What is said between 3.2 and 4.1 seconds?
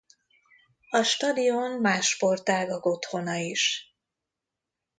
is.